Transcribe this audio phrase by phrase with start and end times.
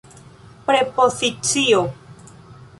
[0.65, 1.93] prepozicio